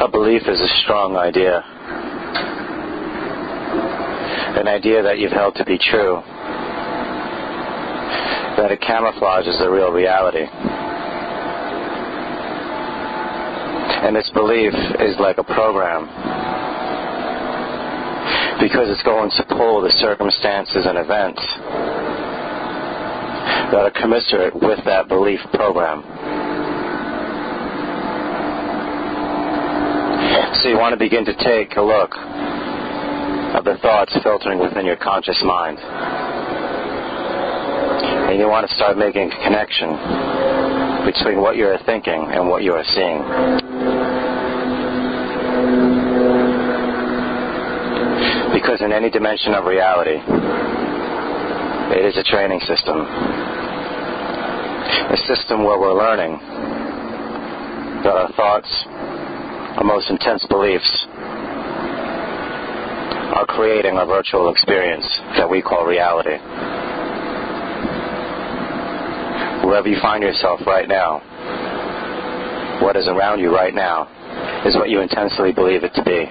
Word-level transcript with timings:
A 0.00 0.08
belief 0.08 0.48
is 0.48 0.58
a 0.58 0.68
strong 0.82 1.14
idea. 1.16 1.60
An 4.56 4.66
idea 4.66 5.02
that 5.02 5.18
you've 5.18 5.30
held 5.30 5.54
to 5.56 5.64
be 5.66 5.76
true. 5.76 6.22
That 8.56 8.72
it 8.72 8.80
camouflages 8.80 9.60
the 9.60 9.68
real 9.68 9.92
reality. 9.92 10.48
And 14.00 14.16
this 14.16 14.30
belief 14.32 14.72
is 15.00 15.20
like 15.20 15.36
a 15.36 15.44
program 15.44 16.08
because 18.58 18.88
it's 18.88 19.02
going 19.02 19.28
to 19.36 19.44
pull 19.54 19.82
the 19.82 19.92
circumstances 20.00 20.86
and 20.88 20.96
events 20.96 21.44
that 23.68 23.84
are 23.84 23.92
commensurate 24.00 24.54
with 24.54 24.80
that 24.86 25.08
belief 25.08 25.40
program. 25.52 26.02
So 30.62 30.68
you 30.68 30.76
want 30.76 30.92
to 30.92 30.98
begin 30.98 31.24
to 31.24 31.32
take 31.40 31.76
a 31.76 31.80
look 31.80 32.12
of 33.56 33.64
the 33.64 33.78
thoughts 33.80 34.12
filtering 34.22 34.58
within 34.58 34.84
your 34.84 34.96
conscious 34.96 35.40
mind. 35.42 35.78
And 38.28 38.38
you 38.38 38.46
want 38.46 38.68
to 38.68 38.74
start 38.76 38.98
making 38.98 39.32
a 39.32 39.36
connection 39.40 39.88
between 41.08 41.40
what 41.40 41.56
you 41.56 41.64
are 41.64 41.78
thinking 41.86 42.12
and 42.12 42.46
what 42.46 42.62
you 42.62 42.74
are 42.74 42.84
seeing. 42.84 43.24
Because 48.52 48.82
in 48.82 48.92
any 48.92 49.08
dimension 49.08 49.54
of 49.54 49.64
reality, 49.64 50.20
it 51.96 52.04
is 52.04 52.18
a 52.18 52.22
training 52.22 52.60
system. 52.68 53.00
A 55.08 55.16
system 55.24 55.64
where 55.64 55.80
we're 55.80 55.96
learning 55.96 56.36
that 58.04 58.12
our 58.12 58.28
thoughts, 58.32 58.68
our 59.80 59.86
most 59.86 60.10
intense 60.10 60.44
beliefs, 60.44 61.06
are 63.32 63.46
creating 63.48 63.96
a 63.96 64.04
virtual 64.04 64.50
experience 64.50 65.06
that 65.38 65.48
we 65.48 65.62
call 65.62 65.86
reality. 65.86 66.36
Wherever 69.66 69.88
you 69.88 69.96
find 70.02 70.22
yourself 70.22 70.60
right 70.66 70.86
now, 70.86 71.20
what 72.82 72.94
is 72.96 73.08
around 73.08 73.40
you 73.40 73.54
right 73.54 73.74
now 73.74 74.04
is 74.66 74.76
what 74.76 74.90
you 74.90 75.00
intensely 75.00 75.50
believe 75.50 75.82
it 75.82 75.94
to 75.94 76.04
be. 76.04 76.28